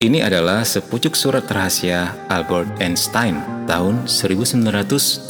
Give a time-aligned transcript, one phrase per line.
[0.00, 3.36] Ini adalah sepucuk surat rahasia Albert Einstein
[3.68, 5.28] tahun 1938.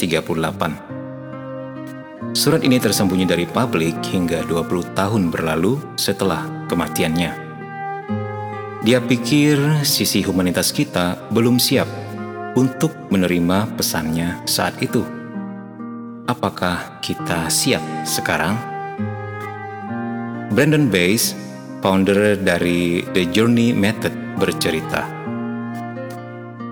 [2.31, 7.35] Surat ini tersembunyi dari publik hingga 20 tahun berlalu setelah kematiannya.
[8.87, 11.91] Dia pikir sisi humanitas kita belum siap
[12.55, 15.03] untuk menerima pesannya saat itu.
[16.31, 18.55] Apakah kita siap sekarang?
[20.55, 21.35] Brandon Bass,
[21.81, 25.09] founder dari The Journey Method, bercerita.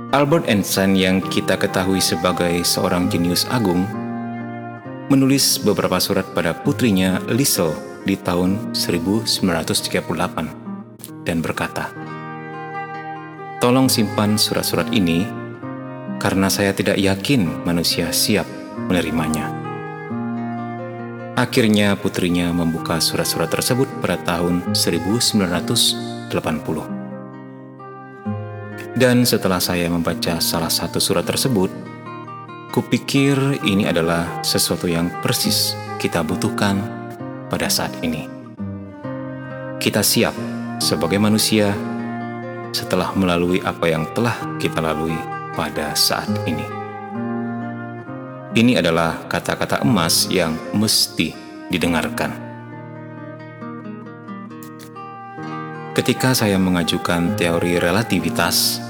[0.10, 3.86] Albert Einstein yang kita ketahui sebagai seorang jenius agung
[5.10, 7.74] menulis beberapa surat pada putrinya Liesel
[8.06, 11.90] di tahun 1938 dan berkata,
[13.60, 15.28] Tolong simpan surat-surat ini
[16.18, 18.48] karena saya tidak yakin manusia siap
[18.88, 19.59] menerimanya.
[21.40, 26.28] Akhirnya putrinya membuka surat-surat tersebut pada tahun 1980.
[29.00, 31.72] Dan setelah saya membaca salah satu surat tersebut,
[32.76, 36.76] kupikir ini adalah sesuatu yang persis kita butuhkan
[37.48, 38.28] pada saat ini.
[39.80, 40.36] Kita siap
[40.84, 41.72] sebagai manusia
[42.76, 45.16] setelah melalui apa yang telah kita lalui
[45.56, 46.79] pada saat ini.
[48.50, 51.38] Ini adalah kata-kata emas yang mesti
[51.70, 52.34] didengarkan.
[55.94, 58.82] Ketika saya mengajukan teori relativitas,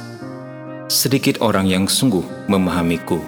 [0.88, 3.20] sedikit orang yang sungguh memahamiku.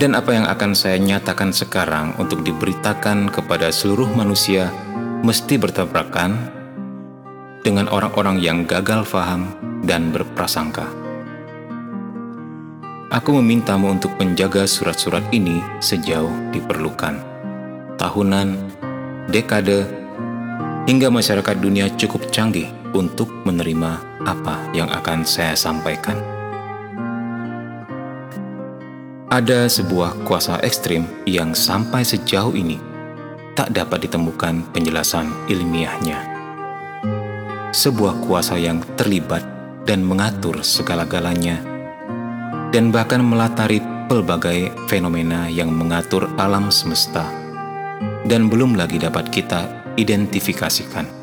[0.00, 4.72] Dan apa yang akan saya nyatakan sekarang untuk diberitakan kepada seluruh manusia
[5.20, 6.40] mesti bertabrakan
[7.60, 9.52] dengan orang-orang yang gagal faham
[9.84, 11.01] dan berprasangka.
[13.12, 17.20] Aku memintamu untuk menjaga surat-surat ini sejauh diperlukan.
[18.00, 18.56] Tahunan,
[19.28, 19.84] dekade,
[20.88, 26.16] hingga masyarakat dunia cukup canggih untuk menerima apa yang akan saya sampaikan.
[29.28, 32.80] Ada sebuah kuasa ekstrim yang sampai sejauh ini
[33.52, 36.16] tak dapat ditemukan penjelasan ilmiahnya.
[37.76, 39.44] Sebuah kuasa yang terlibat
[39.84, 41.71] dan mengatur segala-galanya,
[42.72, 47.28] dan bahkan melatari pelbagai fenomena yang mengatur alam semesta,
[48.24, 51.22] dan belum lagi dapat kita identifikasikan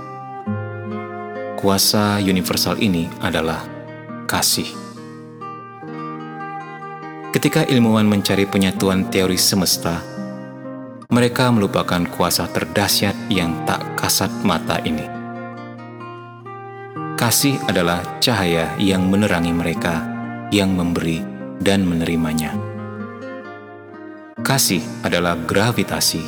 [1.59, 3.59] kuasa universal ini adalah
[4.31, 4.71] kasih.
[7.35, 9.99] Ketika ilmuwan mencari penyatuan teori semesta,
[11.11, 15.03] mereka melupakan kuasa terdahsyat yang tak kasat mata ini.
[17.19, 20.07] Kasih adalah cahaya yang menerangi mereka
[20.55, 22.55] yang memberi dan menerimanya.
[24.39, 26.23] Kasih adalah gravitasi,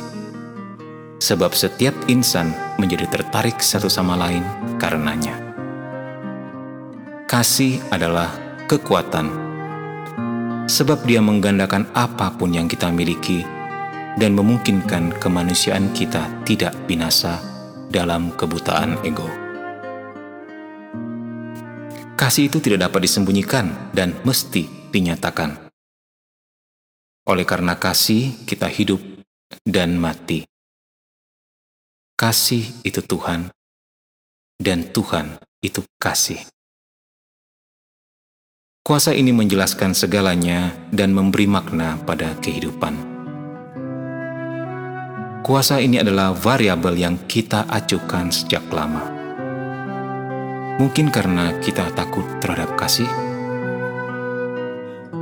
[1.18, 4.44] sebab setiap insan menjadi tertarik satu sama lain
[4.78, 5.34] karenanya.
[7.26, 8.30] Kasih adalah
[8.68, 9.26] kekuatan,
[10.68, 13.42] sebab dia menggandakan apa pun yang kita miliki
[14.20, 17.40] dan memungkinkan kemanusiaan kita tidak binasa
[17.88, 19.26] dalam kebutaan ego.
[22.20, 25.72] Kasih itu tidak dapat disembunyikan dan mesti dinyatakan.
[27.26, 29.00] Oleh karena kasih, kita hidup
[29.64, 30.44] dan mati.
[32.14, 33.50] Kasih itu Tuhan,
[34.60, 36.38] dan Tuhan itu kasih.
[38.82, 42.94] Kuasa ini menjelaskan segalanya dan memberi makna pada kehidupan.
[45.42, 49.06] Kuasa ini adalah variabel yang kita acukan sejak lama.
[50.82, 53.06] Mungkin karena kita takut terhadap kasih,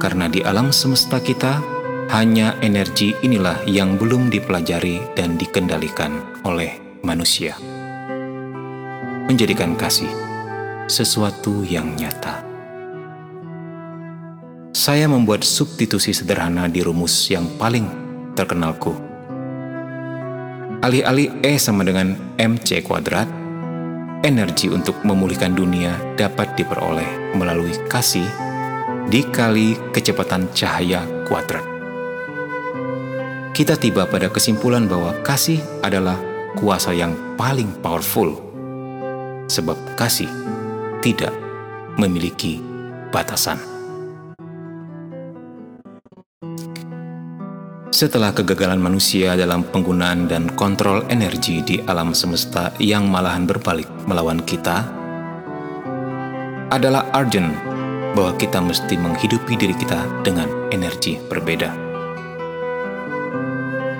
[0.00, 1.60] karena di alam semesta kita
[2.10, 7.54] hanya energi inilah yang belum dipelajari dan dikendalikan oleh manusia,
[9.28, 10.10] menjadikan kasih
[10.88, 12.42] sesuatu yang nyata.
[14.74, 17.86] Saya membuat substitusi sederhana di rumus yang paling
[18.32, 18.96] terkenalku.
[20.80, 23.28] Alih-alih E sama dengan MC kuadrat,
[24.24, 28.49] energi untuk memulihkan dunia dapat diperoleh melalui kasih
[29.08, 31.64] dikali kecepatan cahaya kuadrat.
[33.56, 36.16] Kita tiba pada kesimpulan bahwa kasih adalah
[36.56, 38.36] kuasa yang paling powerful,
[39.48, 40.28] sebab kasih
[41.00, 41.32] tidak
[41.96, 42.60] memiliki
[43.12, 43.60] batasan.
[47.90, 54.40] Setelah kegagalan manusia dalam penggunaan dan kontrol energi di alam semesta yang malahan berbalik melawan
[54.46, 54.88] kita,
[56.70, 57.52] adalah urgent
[58.16, 61.90] bahwa kita mesti menghidupi diri kita dengan energi berbeda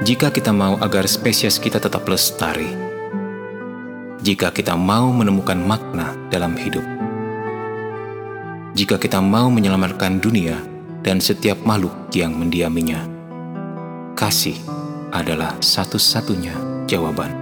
[0.01, 2.73] jika kita mau agar spesies kita tetap lestari,
[4.25, 6.85] jika kita mau menemukan makna dalam hidup.
[8.71, 10.57] jika kita mau menyelamatkan dunia
[11.03, 13.03] dan setiap makhluk yang mendiaminya.
[14.15, 14.57] Kasih
[15.11, 17.40] adalah satu-satunya jawaban.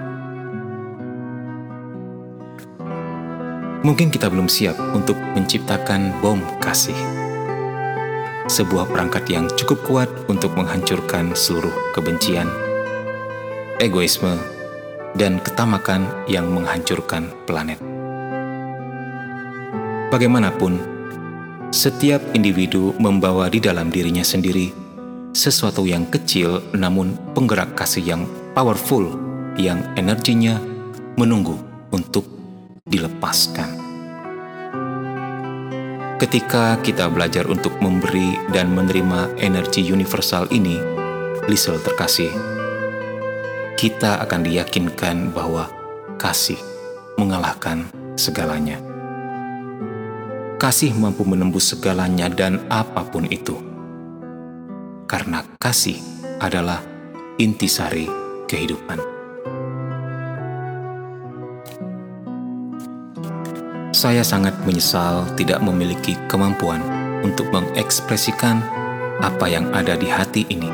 [3.87, 6.97] Mungkin kita belum siap untuk menciptakan bom kasih.
[8.49, 12.49] Sebuah perangkat yang cukup kuat untuk menghancurkan seluruh kebencian,
[13.79, 14.35] egoisme,
[15.15, 17.79] dan ketamakan yang menghancurkan planet.
[20.09, 20.81] Bagaimanapun,
[21.69, 24.89] setiap individu membawa di dalam dirinya sendiri
[25.37, 28.23] sesuatu yang kecil namun penggerak kasih yang
[28.57, 29.07] powerful
[29.55, 30.59] yang energinya
[31.15, 31.55] menunggu
[31.93, 32.38] untuk
[32.89, 33.71] dilepaskan.
[36.19, 40.77] Ketika kita belajar untuk memberi dan menerima energi universal ini,
[41.47, 42.35] Lisel terkasih,
[43.79, 45.71] kita akan diyakinkan bahwa
[46.19, 46.59] kasih
[47.15, 47.87] mengalahkan
[48.19, 48.83] segalanya
[50.59, 53.55] kasih mampu menembus segalanya dan apa pun itu.
[55.07, 56.03] Karena kasih
[56.43, 56.83] adalah
[57.39, 58.11] intisari
[58.51, 59.18] kehidupan.
[63.89, 66.85] Saya sangat menyesal tidak memiliki kemampuan
[67.25, 68.61] untuk mengekspresikan
[69.25, 70.69] apa yang ada di hati ini,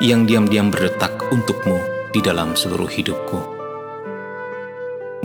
[0.00, 1.76] yang diam-diam berdetak untukmu
[2.16, 3.40] di dalam seluruh hidupku.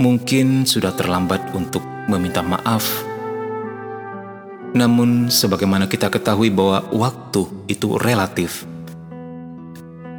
[0.04, 1.81] Mungkin sudah terlambat untuk
[2.12, 2.84] meminta maaf.
[4.75, 8.68] Namun, sebagaimana kita ketahui bahwa waktu itu relatif,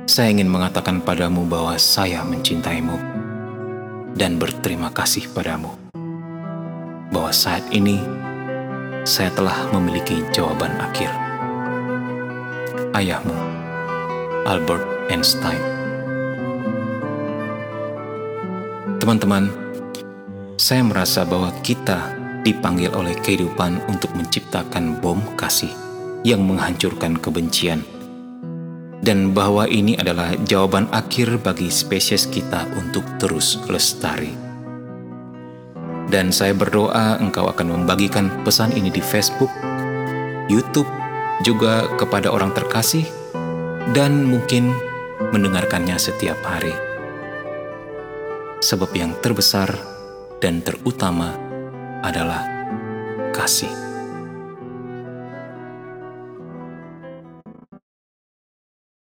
[0.09, 2.97] saya ingin mengatakan padamu bahwa saya mencintaimu
[4.17, 5.84] dan berterima kasih padamu.
[7.15, 8.03] Bahwa saat ini
[9.07, 11.07] saya telah memiliki jawaban akhir.
[12.91, 13.39] Ayahmu,
[14.51, 15.63] Albert Einstein.
[18.99, 19.47] Teman-teman,
[20.59, 25.71] saya merasa bahwa kita dipanggil oleh kehidupan untuk menciptakan bom kasih
[26.25, 27.85] yang menghancurkan kebencian,
[29.05, 34.44] dan bahwa ini adalah jawaban akhir bagi spesies kita untuk terus lestari.
[36.15, 39.51] Dan saya berdoa engkau akan membagikan pesan ini di Facebook,
[40.47, 40.87] YouTube,
[41.43, 43.03] juga kepada orang terkasih,
[43.99, 44.71] dan mungkin
[45.35, 46.71] mendengarkannya setiap hari.
[48.63, 49.75] Sebab yang terbesar
[50.39, 51.35] dan terutama
[52.07, 52.47] adalah
[53.35, 53.84] kasih.